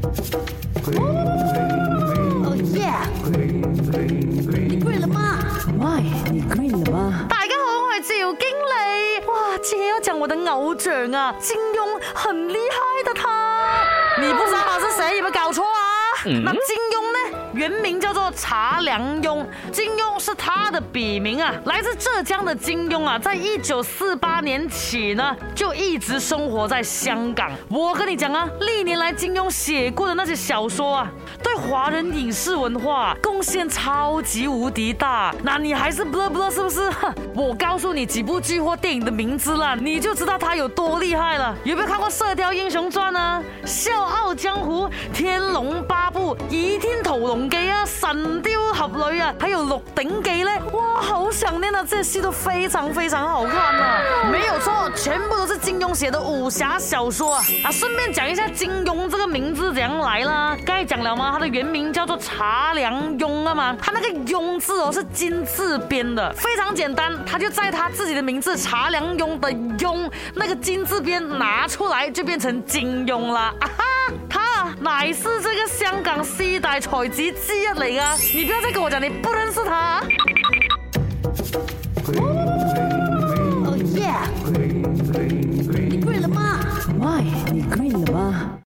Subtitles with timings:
[0.00, 2.88] 哦耶！
[3.30, 3.62] 你
[4.98, 5.38] 了吗
[6.56, 7.26] 你了吗？
[7.28, 8.38] 大家好，我叫经理。
[9.26, 9.30] 哇，
[9.62, 13.28] 今要讲我的偶像啊，金庸很厉害的他。
[14.18, 15.18] 你不说话是谁？
[15.18, 15.62] 有没有搞错？
[16.24, 16.52] 那金庸
[17.32, 17.38] 呢？
[17.54, 21.52] 原名叫做查良镛，金庸是他的笔名啊。
[21.64, 27.50] 来自浙江的金庸啊，在一九四八年起呢，就一直生活在香港。
[27.70, 31.10] 我跟你讲啊，历年来金庸写过的那些小说啊，
[31.42, 35.34] 对华人影视文化贡献超级无敌大。
[35.42, 36.90] 那你还是不不，是不是？
[37.34, 41.56] 我告诉你几部剧或电影的名字了，你就知道他有多厉害了。
[41.64, 43.42] 有没有看过《射雕英雄传》呢？
[43.66, 46.06] 《笑傲江湖》《天龙八》？
[46.50, 57.42] 《倚天屠龙记》啊，《神雕侠侣》啊，还有《鹿鼎记》咧，哇，好想念啊，这些书都非常非常好看啊，没有错，全部都是金庸写的武侠小说啊！
[57.64, 61.30] 啊，顺便讲一下金庸这个名字怎样来啦，该讲了吗？
[61.32, 73.52] 他的原名叫做查良庸啊嘛，他那个庸字哦，是金字边的，非常简单，他就在他自己的名字查良庸的庸那个金字边拿出来，就变成金庸啦。
[75.66, 80.00] 香港四大才子之一嚟噶，你不要再跟我讲你不认识他。
[82.06, 85.58] Oh yeah，你
[86.02, 88.56] green 了吗 h y 你 green 了吗？